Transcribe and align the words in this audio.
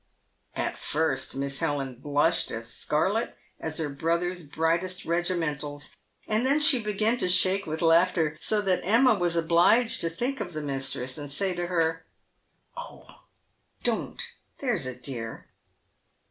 At 0.55 0.79
first 0.79 1.35
Miss 1.35 1.59
Helen 1.59 1.99
blushed 1.99 2.49
as 2.49 2.73
scarlet 2.73 3.37
as 3.59 3.77
her 3.77 3.87
brother's 3.87 4.41
brightest 4.41 5.05
regimentals, 5.05 5.95
and 6.27 6.43
then 6.43 6.59
she 6.59 6.81
began 6.81 7.19
to 7.19 7.29
shake 7.29 7.67
with 7.67 7.83
laughter, 7.83 8.35
so 8.41 8.61
that 8.61 8.81
Emma 8.83 9.13
was 9.13 9.35
obliged 9.35 10.01
to 10.01 10.09
think 10.09 10.39
of 10.41 10.53
the 10.53 10.61
mistress, 10.61 11.19
and 11.19 11.31
say 11.31 11.53
to 11.53 11.67
her," 11.67 12.03
Oh! 12.75 13.25
don't, 13.83 14.19
there's 14.57 14.87
a 14.87 14.95
dear!" 14.99 15.45